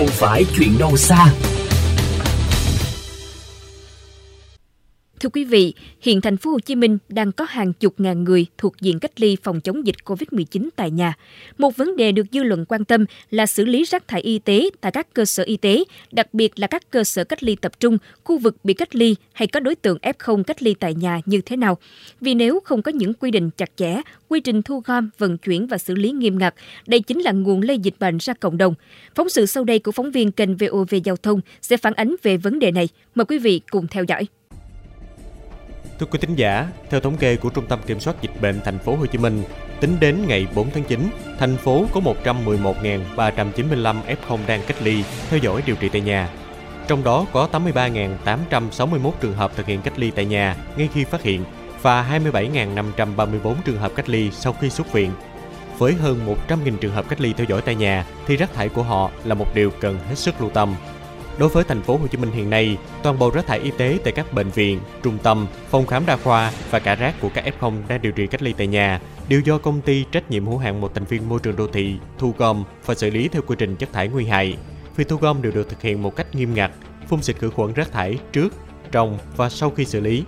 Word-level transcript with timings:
không 0.00 0.08
phải 0.08 0.44
chuyện 0.56 0.78
đâu 0.78 0.96
xa. 0.96 1.49
Thưa 5.20 5.28
quý 5.28 5.44
vị, 5.44 5.74
hiện 6.00 6.20
thành 6.20 6.36
phố 6.36 6.50
Hồ 6.50 6.58
Chí 6.58 6.74
Minh 6.74 6.98
đang 7.08 7.32
có 7.32 7.46
hàng 7.48 7.72
chục 7.72 7.94
ngàn 7.98 8.24
người 8.24 8.46
thuộc 8.58 8.80
diện 8.80 8.98
cách 8.98 9.20
ly 9.20 9.36
phòng 9.42 9.60
chống 9.60 9.86
dịch 9.86 9.96
COVID-19 10.04 10.68
tại 10.76 10.90
nhà. 10.90 11.14
Một 11.58 11.76
vấn 11.76 11.96
đề 11.96 12.12
được 12.12 12.26
dư 12.32 12.42
luận 12.42 12.64
quan 12.68 12.84
tâm 12.84 13.04
là 13.30 13.46
xử 13.46 13.64
lý 13.64 13.84
rác 13.84 14.08
thải 14.08 14.20
y 14.20 14.38
tế 14.38 14.70
tại 14.80 14.92
các 14.92 15.14
cơ 15.14 15.24
sở 15.24 15.42
y 15.42 15.56
tế, 15.56 15.84
đặc 16.12 16.34
biệt 16.34 16.58
là 16.58 16.66
các 16.66 16.90
cơ 16.90 17.04
sở 17.04 17.24
cách 17.24 17.42
ly 17.42 17.56
tập 17.56 17.80
trung, 17.80 17.98
khu 18.24 18.38
vực 18.38 18.56
bị 18.64 18.74
cách 18.74 18.94
ly 18.94 19.16
hay 19.32 19.46
có 19.46 19.60
đối 19.60 19.74
tượng 19.74 19.98
F0 20.02 20.42
cách 20.42 20.62
ly 20.62 20.74
tại 20.74 20.94
nhà 20.94 21.20
như 21.26 21.40
thế 21.40 21.56
nào. 21.56 21.78
Vì 22.20 22.34
nếu 22.34 22.60
không 22.64 22.82
có 22.82 22.92
những 22.92 23.14
quy 23.14 23.30
định 23.30 23.50
chặt 23.56 23.70
chẽ, 23.76 24.00
quy 24.28 24.40
trình 24.40 24.62
thu 24.62 24.82
gom, 24.84 25.10
vận 25.18 25.38
chuyển 25.38 25.66
và 25.66 25.78
xử 25.78 25.94
lý 25.94 26.10
nghiêm 26.10 26.38
ngặt, 26.38 26.54
đây 26.86 27.00
chính 27.00 27.20
là 27.20 27.32
nguồn 27.32 27.60
lây 27.62 27.78
dịch 27.78 27.94
bệnh 27.98 28.18
ra 28.18 28.34
cộng 28.40 28.58
đồng. 28.58 28.74
Phóng 29.14 29.28
sự 29.28 29.46
sau 29.46 29.64
đây 29.64 29.78
của 29.78 29.92
phóng 29.92 30.10
viên 30.10 30.32
kênh 30.32 30.56
VOV 30.56 30.94
Giao 31.04 31.16
thông 31.16 31.40
sẽ 31.62 31.76
phản 31.76 31.94
ánh 31.94 32.16
về 32.22 32.36
vấn 32.36 32.58
đề 32.58 32.70
này. 32.70 32.88
Mời 33.14 33.24
quý 33.24 33.38
vị 33.38 33.60
cùng 33.70 33.86
theo 33.86 34.04
dõi. 34.04 34.26
Thưa 36.00 36.06
quý 36.06 36.18
thính 36.18 36.34
giả, 36.36 36.68
theo 36.90 37.00
thống 37.00 37.16
kê 37.16 37.36
của 37.36 37.50
Trung 37.50 37.66
tâm 37.66 37.78
Kiểm 37.86 38.00
soát 38.00 38.22
Dịch 38.22 38.40
bệnh 38.40 38.60
Thành 38.64 38.78
phố 38.78 38.96
Hồ 38.96 39.06
Chí 39.06 39.18
Minh, 39.18 39.42
tính 39.80 39.96
đến 40.00 40.26
ngày 40.26 40.46
4 40.54 40.70
tháng 40.70 40.84
9, 40.84 41.10
thành 41.38 41.56
phố 41.56 41.86
có 41.94 42.00
111.395 42.24 43.96
F0 44.06 44.38
đang 44.46 44.60
cách 44.66 44.82
ly, 44.82 45.04
theo 45.30 45.38
dõi 45.38 45.62
điều 45.66 45.76
trị 45.76 45.88
tại 45.92 46.00
nhà. 46.00 46.28
Trong 46.88 47.04
đó 47.04 47.26
có 47.32 47.48
83.861 47.52 49.10
trường 49.20 49.34
hợp 49.34 49.56
thực 49.56 49.66
hiện 49.66 49.82
cách 49.82 49.98
ly 49.98 50.10
tại 50.10 50.24
nhà 50.24 50.56
ngay 50.76 50.88
khi 50.94 51.04
phát 51.04 51.22
hiện 51.22 51.44
và 51.82 52.20
27.534 52.24 53.54
trường 53.64 53.78
hợp 53.78 53.92
cách 53.96 54.08
ly 54.08 54.30
sau 54.30 54.52
khi 54.60 54.70
xuất 54.70 54.92
viện. 54.92 55.10
Với 55.78 55.94
hơn 55.94 56.36
100.000 56.48 56.76
trường 56.76 56.94
hợp 56.94 57.08
cách 57.08 57.20
ly 57.20 57.32
theo 57.32 57.46
dõi 57.48 57.62
tại 57.62 57.74
nhà 57.74 58.06
thì 58.26 58.36
rác 58.36 58.52
thải 58.52 58.68
của 58.68 58.82
họ 58.82 59.10
là 59.24 59.34
một 59.34 59.54
điều 59.54 59.70
cần 59.80 59.98
hết 60.08 60.18
sức 60.18 60.40
lưu 60.40 60.50
tâm. 60.50 60.74
Đối 61.40 61.48
với 61.48 61.64
thành 61.64 61.82
phố 61.82 61.96
Hồ 61.96 62.06
Chí 62.06 62.18
Minh 62.18 62.30
hiện 62.30 62.50
nay, 62.50 62.76
toàn 63.02 63.18
bộ 63.18 63.30
rác 63.30 63.46
thải 63.46 63.58
y 63.58 63.70
tế 63.70 63.98
tại 64.04 64.12
các 64.12 64.32
bệnh 64.32 64.50
viện, 64.50 64.80
trung 65.02 65.18
tâm, 65.22 65.46
phòng 65.70 65.86
khám 65.86 66.06
đa 66.06 66.16
khoa 66.16 66.52
và 66.70 66.78
cả 66.78 66.94
rác 66.94 67.20
của 67.20 67.28
các 67.34 67.44
F0 67.60 67.72
đang 67.88 68.02
điều 68.02 68.12
trị 68.12 68.26
cách 68.26 68.42
ly 68.42 68.52
tại 68.52 68.66
nhà 68.66 69.00
đều 69.28 69.40
do 69.40 69.58
công 69.58 69.80
ty 69.80 70.04
trách 70.12 70.30
nhiệm 70.30 70.46
hữu 70.46 70.58
hạn 70.58 70.80
một 70.80 70.94
thành 70.94 71.04
viên 71.04 71.28
môi 71.28 71.38
trường 71.42 71.56
đô 71.56 71.66
thị 71.66 71.96
thu 72.18 72.34
gom 72.38 72.64
và 72.86 72.94
xử 72.94 73.10
lý 73.10 73.28
theo 73.28 73.42
quy 73.46 73.56
trình 73.58 73.76
chất 73.76 73.92
thải 73.92 74.08
nguy 74.08 74.26
hại. 74.26 74.56
Việc 74.96 75.08
thu 75.08 75.16
gom 75.16 75.42
đều 75.42 75.52
được 75.52 75.68
thực 75.68 75.82
hiện 75.82 76.02
một 76.02 76.16
cách 76.16 76.34
nghiêm 76.34 76.54
ngặt, 76.54 76.70
phun 77.08 77.22
xịt 77.22 77.36
khử 77.36 77.50
khuẩn 77.50 77.72
rác 77.72 77.92
thải 77.92 78.18
trước, 78.32 78.54
trong 78.92 79.18
và 79.36 79.48
sau 79.48 79.70
khi 79.70 79.84
xử 79.84 80.00
lý. 80.00 80.24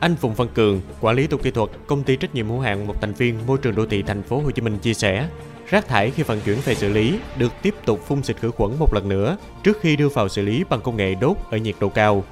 Anh 0.00 0.16
Phùng 0.16 0.34
Văn 0.34 0.48
Cường, 0.54 0.80
quản 1.00 1.16
lý 1.16 1.26
tổ 1.26 1.36
kỹ 1.36 1.50
thuật 1.50 1.70
công 1.86 2.02
ty 2.02 2.16
trách 2.16 2.34
nhiệm 2.34 2.48
hữu 2.48 2.60
hạn 2.60 2.86
một 2.86 3.00
thành 3.00 3.12
viên 3.12 3.46
môi 3.46 3.58
trường 3.58 3.74
đô 3.74 3.86
thị 3.86 4.02
thành 4.02 4.22
phố 4.22 4.40
Hồ 4.40 4.50
Chí 4.50 4.62
Minh 4.62 4.78
chia 4.78 4.94
sẻ, 4.94 5.28
Rác 5.70 5.88
thải 5.88 6.10
khi 6.10 6.22
vận 6.22 6.40
chuyển 6.44 6.56
về 6.64 6.74
xử 6.74 6.88
lý 6.88 7.18
được 7.38 7.52
tiếp 7.62 7.74
tục 7.86 8.00
phun 8.06 8.22
xịt 8.22 8.36
khử 8.36 8.50
khuẩn 8.50 8.70
một 8.78 8.94
lần 8.94 9.08
nữa 9.08 9.36
trước 9.64 9.80
khi 9.80 9.96
đưa 9.96 10.08
vào 10.08 10.28
xử 10.28 10.42
lý 10.42 10.64
bằng 10.70 10.80
công 10.84 10.96
nghệ 10.96 11.14
đốt 11.20 11.36
ở 11.50 11.56
nhiệt 11.58 11.74
độ 11.80 11.88
cao. 11.88 12.24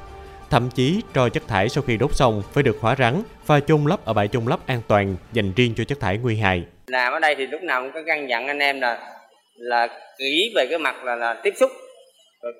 Thậm 0.50 0.68
chí, 0.74 1.00
tro 1.14 1.28
chất 1.28 1.48
thải 1.48 1.68
sau 1.68 1.82
khi 1.86 1.96
đốt 1.96 2.10
xong 2.14 2.42
phải 2.52 2.62
được 2.62 2.76
hóa 2.80 2.96
rắn 2.98 3.22
và 3.46 3.60
chôn 3.60 3.84
lấp 3.84 4.04
ở 4.04 4.12
bãi 4.12 4.28
chôn 4.28 4.44
lấp 4.44 4.60
an 4.66 4.80
toàn 4.88 5.16
dành 5.32 5.52
riêng 5.56 5.74
cho 5.76 5.84
chất 5.84 6.00
thải 6.00 6.18
nguy 6.18 6.36
hại. 6.36 6.64
Làm 6.86 7.12
ở 7.12 7.18
đây 7.18 7.34
thì 7.38 7.46
lúc 7.46 7.62
nào 7.62 7.82
cũng 7.82 7.92
có 7.94 8.00
căn 8.06 8.28
dặn 8.28 8.46
anh 8.46 8.58
em 8.58 8.80
là 8.80 9.16
là 9.56 9.88
kỹ 10.18 10.52
về 10.56 10.66
cái 10.70 10.78
mặt 10.78 11.04
là, 11.04 11.16
là 11.16 11.40
tiếp 11.42 11.54
xúc 11.56 11.70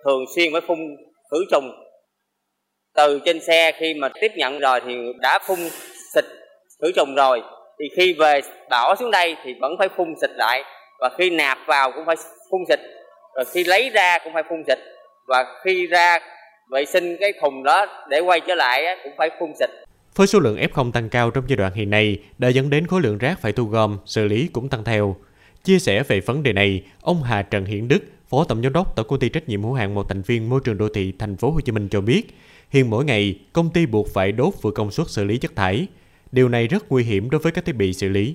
thường 0.05 0.25
xuyên 0.37 0.53
phải 0.53 0.61
phun 0.61 0.79
khử 1.31 1.45
trùng 1.51 1.71
từ 2.97 3.21
trên 3.25 3.41
xe 3.41 3.73
khi 3.73 3.95
mà 3.95 4.09
tiếp 4.21 4.33
nhận 4.37 4.59
rồi 4.59 4.81
thì 4.87 4.95
đã 5.21 5.39
phun 5.47 5.59
xịt 6.15 6.25
khử 6.83 6.93
trùng 6.97 7.15
rồi 7.15 7.43
thì 7.81 7.85
khi 7.97 8.13
về 8.19 8.41
bỏ 8.71 8.97
xuống 8.97 9.11
đây 9.11 9.37
thì 9.45 9.55
vẫn 9.61 9.73
phải 9.79 9.89
phun 9.97 10.15
xịt 10.21 10.31
lại 10.31 10.63
và 11.01 11.11
khi 11.19 11.31
nạp 11.31 11.59
vào 11.67 11.93
cũng 11.93 12.07
phải 12.07 12.17
phun 12.51 12.61
xịt 12.69 12.81
rồi 13.35 13.45
khi 13.53 13.65
lấy 13.65 13.91
ra 13.91 14.19
cũng 14.25 14.33
phải 14.33 14.43
phun 14.49 14.63
xịt 14.67 14.79
và 15.29 15.45
khi 15.65 15.87
ra 15.87 16.19
vệ 16.71 16.85
sinh 16.85 17.17
cái 17.21 17.33
thùng 17.41 17.63
đó 17.63 17.87
để 18.09 18.21
quay 18.21 18.41
trở 18.41 18.55
lại 18.55 18.97
cũng 19.05 19.13
phải 19.19 19.31
phun 19.41 19.53
xịt 19.59 19.71
với 20.17 20.27
số 20.27 20.41
lượng 20.41 20.57
F0 20.57 20.93
tăng 20.93 21.09
cao 21.09 21.31
trong 21.31 21.45
giai 21.49 21.57
đoạn 21.57 21.73
hiện 21.75 21.91
nay 21.91 22.19
đã 22.39 22.49
dẫn 22.49 22.71
đến 22.71 22.87
khối 22.87 23.01
lượng 23.01 23.19
rác 23.19 23.41
phải 23.41 23.53
thu 23.53 23.65
gom, 23.65 23.99
xử 24.07 24.25
lý 24.25 24.49
cũng 24.53 24.69
tăng 24.69 24.85
theo. 24.85 25.17
Chia 25.65 25.79
sẻ 25.79 26.03
về 26.03 26.21
vấn 26.21 26.43
đề 26.43 26.53
này, 26.53 26.83
ông 27.01 27.23
Hà 27.23 27.43
Trần 27.43 27.65
Hiển 27.65 27.89
Đức, 27.89 28.05
Phó 28.29 28.45
Tổng 28.45 28.63
giám 28.63 28.73
đốc 28.73 28.97
Tổng 28.97 29.07
công 29.09 29.19
ty 29.19 29.29
trách 29.29 29.49
nhiệm 29.49 29.63
hữu 29.63 29.73
hạn 29.73 29.95
một 29.95 30.09
thành 30.09 30.23
viên 30.23 30.49
môi 30.49 30.61
trường 30.65 30.79
đô 30.79 30.89
thị 30.89 31.13
thành 31.19 31.37
phố 31.37 31.51
Hồ 31.51 31.61
Chí 31.61 31.73
Minh 31.73 31.89
cho 31.89 32.01
biết, 32.01 32.23
hiện 32.71 32.91
mỗi 32.91 33.05
ngày 33.05 33.39
công 33.53 33.71
ty 33.71 33.87
buộc 33.87 34.09
phải 34.15 34.33
đốt 34.33 34.55
vừa 34.63 34.71
công 34.71 34.91
suất 34.91 35.09
xử 35.09 35.25
lý 35.25 35.39
chất 35.39 35.57
thải. 35.57 35.87
Điều 36.37 36.49
này 36.49 36.67
rất 36.67 36.83
nguy 36.89 37.05
hiểm 37.05 37.31
đối 37.31 37.39
với 37.39 37.53
các 37.53 37.65
thiết 37.65 37.75
bị 37.77 37.93
xử 37.93 38.09
lý. 38.09 38.35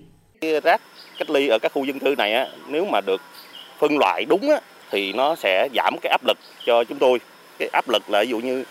Rác 0.63 0.81
cách 1.19 1.29
ly 1.29 1.47
ở 1.47 1.59
các 1.61 1.71
khu 1.73 1.85
dân 1.85 1.99
cư 1.99 2.15
này 2.17 2.49
nếu 2.67 2.85
mà 2.85 3.01
được 3.01 3.21
phân 3.79 3.97
loại 3.97 4.25
đúng 4.25 4.51
thì 4.91 5.13
nó 5.13 5.35
sẽ 5.35 5.67
giảm 5.75 5.95
cái 6.01 6.09
áp 6.09 6.21
lực 6.27 6.37
cho 6.65 6.83
chúng 6.83 6.97
tôi. 6.97 7.19
Cái 7.59 7.69
áp 7.73 7.89
lực 7.89 8.09
là 8.09 8.21
ví 8.21 8.29
dụ 8.29 8.39
như 8.39 8.63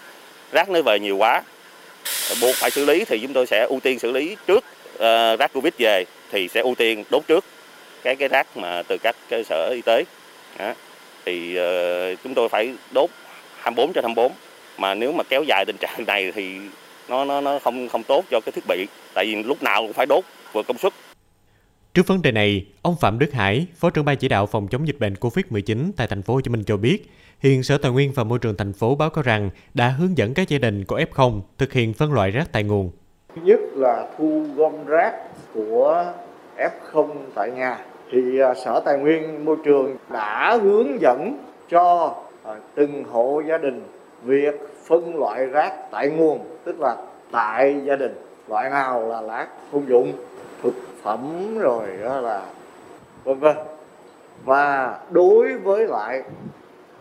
rác 0.53 0.71
nó 0.71 0.83
về 0.83 0.99
nhiều 1.01 1.17
quá, 1.17 1.43
buộc 2.41 2.55
phải 2.55 2.71
xử 2.71 2.85
lý 2.85 3.05
thì 3.05 3.19
chúng 3.19 3.33
tôi 3.33 3.47
sẽ 3.47 3.67
ưu 3.69 3.81
tiên 3.81 3.99
xử 3.99 4.11
lý 4.11 4.37
trước 4.47 4.65
ờ, 4.99 5.37
rác 5.37 5.53
Covid 5.53 5.73
về 5.79 6.05
thì 6.33 6.49
sẽ 6.49 6.61
ưu 6.61 6.75
tiên 6.75 7.05
đốt 7.11 7.23
trước 7.27 7.45
cái 8.03 8.17
cái 8.17 8.29
rác 8.29 8.57
mà 8.57 8.83
từ 8.83 8.97
các 9.03 9.17
cơ 9.29 9.43
sở 9.43 9.71
y 9.75 9.83
tế. 9.83 10.05
Đó. 10.59 10.75
Thì 11.25 11.59
uh, 11.59 12.19
chúng 12.25 12.35
tôi 12.35 12.49
phải 12.49 12.75
đốt 12.95 13.11
24 13.57 13.93
trên 13.93 14.05
24 14.05 14.33
mà 14.79 14.95
nếu 14.95 15.13
mà 15.13 15.25
kéo 15.29 15.43
dài 15.43 15.65
tình 15.67 15.77
trạng 15.77 16.05
này 16.07 16.33
thì 16.35 16.57
nó 17.11 17.25
nó 17.25 17.41
nó 17.41 17.59
không 17.59 17.89
không 17.89 18.03
tốt 18.03 18.25
cho 18.31 18.41
cái 18.41 18.53
thiết 18.53 18.65
bị. 18.69 18.87
Tại 19.15 19.25
vì 19.27 19.43
lúc 19.43 19.63
nào 19.63 19.83
cũng 19.83 19.93
phải 19.93 20.07
đốt 20.07 20.25
vừa 20.53 20.63
công 20.63 20.79
suất. 20.79 20.93
Trước 21.95 22.07
vấn 22.07 22.23
đề 22.23 22.33
này, 22.33 22.67
ông 22.83 22.97
Phạm 23.01 23.19
Đức 23.19 23.33
Hải, 23.33 23.67
Phó 23.77 23.91
trưởng 23.91 24.05
ban 24.05 24.17
chỉ 24.17 24.29
đạo 24.29 24.47
phòng 24.47 24.69
chống 24.69 24.87
dịch 24.87 24.99
bệnh 25.01 25.15
COVID-19 25.15 25.91
tại 25.97 26.07
thành 26.07 26.23
phố 26.23 26.35
Hồ 26.35 26.41
Chí 26.41 26.51
Minh 26.51 26.65
cho 26.67 26.77
biết, 26.77 27.11
hiện 27.41 27.63
Sở 27.63 27.79
Tài 27.79 27.93
nguyên 27.93 28.13
và 28.13 28.25
Môi 28.25 28.39
trường 28.39 28.57
thành 28.57 28.73
phố 28.73 28.95
báo 28.95 29.11
cáo 29.11 29.23
rằng 29.23 29.51
đã 29.75 29.89
hướng 29.89 30.19
dẫn 30.19 30.35
các 30.35 30.49
gia 30.49 30.59
đình 30.59 30.85
có 30.85 30.97
F0 30.97 31.41
thực 31.59 31.73
hiện 31.73 31.93
phân 31.93 32.13
loại 32.13 32.31
rác 32.31 32.53
tại 32.53 32.63
nguồn. 32.63 32.91
Thứ 33.37 33.43
nhất 33.45 33.61
là 33.75 34.07
thu 34.19 34.47
gom 34.57 34.87
rác 34.87 35.13
của 35.55 36.13
F0 36.57 37.09
tại 37.35 37.51
nhà. 37.51 37.79
Thì 38.13 38.41
à, 38.41 38.55
Sở 38.65 38.83
Tài 38.85 38.99
nguyên 38.99 39.45
Môi 39.45 39.57
trường 39.65 39.97
đã 40.13 40.59
hướng 40.63 41.01
dẫn 41.01 41.39
cho 41.71 42.15
à, 42.45 42.53
từng 42.75 43.05
hộ 43.05 43.43
gia 43.49 43.59
đình 43.59 43.83
việc 44.25 44.61
phân 44.85 45.17
loại 45.19 45.47
rác 45.47 45.91
tại 45.91 46.09
nguồn, 46.09 46.41
tức 46.65 46.81
là 46.81 46.97
tại 47.33 47.81
gia 47.85 47.97
đình, 47.97 48.15
loại 48.49 48.71
nào 48.71 49.09
là 49.09 49.23
rác, 49.23 49.49
công 49.73 49.89
dụng, 49.89 50.13
thực 50.63 50.75
phẩm 51.03 51.19
rồi 51.59 51.87
đó 52.05 52.21
là 52.21 52.43
vân 53.25 53.39
vân. 53.39 53.57
Và 54.45 54.99
đối 55.11 55.57
với 55.57 55.87
lại 55.87 56.23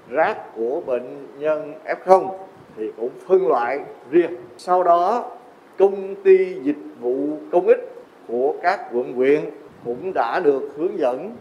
rác 0.09 0.56
của 0.56 0.81
bệnh 0.85 1.28
nhân 1.40 1.74
F0 1.85 2.29
thì 2.78 2.91
cũng 2.97 3.09
phân 3.28 3.47
loại 3.47 3.79
riêng. 4.12 4.35
Sau 4.58 4.84
đó, 4.84 5.31
công 5.78 6.16
ty 6.16 6.56
dịch 6.62 6.78
vụ 7.02 7.28
công 7.52 7.68
ích 7.68 7.94
của 8.28 8.53
các 8.62 8.90
quận 8.94 9.13
huyện 9.13 9.50
cũng 9.85 10.13
đã 10.13 10.40
được 10.40 10.69
hướng 10.78 11.00
dẫn 11.00 11.35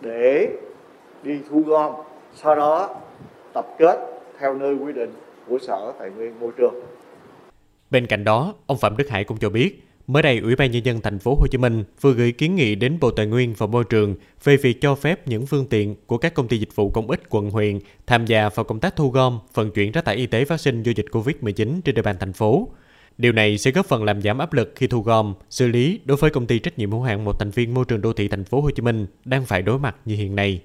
để 0.00 0.48
đi 1.22 1.40
thu 1.50 1.62
gom, 1.66 1.92
sau 2.34 2.54
đó 2.54 2.94
tập 3.52 3.66
kết 3.78 3.98
theo 4.38 4.54
nơi 4.54 4.74
quy 4.74 4.92
định 4.92 5.12
của 5.48 5.58
Sở 5.58 5.92
Tài 5.98 6.10
nguyên 6.10 6.40
Môi 6.40 6.52
trường. 6.58 6.74
Bên 7.90 8.06
cạnh 8.06 8.24
đó, 8.24 8.54
ông 8.66 8.78
Phạm 8.78 8.96
Đức 8.96 9.08
Hải 9.08 9.24
cũng 9.24 9.38
cho 9.38 9.50
biết, 9.50 9.84
mới 10.06 10.22
đây 10.22 10.38
Ủy 10.38 10.56
ban 10.56 10.70
nhân 10.70 10.84
dân 10.84 11.00
thành 11.00 11.18
phố 11.18 11.34
Hồ 11.34 11.46
Chí 11.50 11.58
Minh 11.58 11.84
vừa 12.00 12.12
gửi 12.12 12.32
kiến 12.32 12.56
nghị 12.56 12.74
đến 12.74 12.98
Bộ 13.00 13.10
Tài 13.10 13.26
nguyên 13.26 13.54
và 13.58 13.66
Môi 13.66 13.84
trường 13.84 14.14
về 14.44 14.56
việc 14.56 14.80
cho 14.80 14.94
phép 14.94 15.28
những 15.28 15.46
phương 15.46 15.66
tiện 15.66 15.96
của 16.06 16.18
các 16.18 16.34
công 16.34 16.48
ty 16.48 16.58
dịch 16.58 16.74
vụ 16.74 16.90
công 16.90 17.10
ích 17.10 17.20
quận 17.28 17.50
huyện 17.50 17.78
tham 18.06 18.26
gia 18.26 18.48
vào 18.48 18.64
công 18.64 18.80
tác 18.80 18.96
thu 18.96 19.10
gom, 19.10 19.38
vận 19.54 19.70
chuyển 19.70 19.92
rác 19.92 20.04
thải 20.04 20.16
y 20.16 20.26
tế 20.26 20.44
phát 20.44 20.60
sinh 20.60 20.82
do 20.82 20.92
dịch 20.96 21.06
Covid-19 21.12 21.80
trên 21.84 21.94
địa 21.94 22.02
bàn 22.02 22.16
thành 22.20 22.32
phố. 22.32 22.68
Điều 23.18 23.32
này 23.32 23.58
sẽ 23.58 23.70
góp 23.70 23.86
phần 23.86 24.04
làm 24.04 24.22
giảm 24.22 24.38
áp 24.38 24.52
lực 24.52 24.72
khi 24.76 24.86
thu 24.86 25.02
gom, 25.02 25.34
xử 25.50 25.68
lý 25.68 26.00
đối 26.04 26.16
với 26.16 26.30
công 26.30 26.46
ty 26.46 26.58
trách 26.58 26.78
nhiệm 26.78 26.90
hữu 26.90 27.02
hạn 27.02 27.24
một 27.24 27.38
thành 27.38 27.50
viên 27.50 27.74
môi 27.74 27.84
trường 27.84 28.00
đô 28.00 28.12
thị 28.12 28.28
thành 28.28 28.44
phố 28.44 28.60
Hồ 28.60 28.70
Chí 28.70 28.82
Minh 28.82 29.06
đang 29.24 29.44
phải 29.44 29.62
đối 29.62 29.78
mặt 29.78 29.96
như 30.04 30.16
hiện 30.16 30.36
nay. 30.36 30.60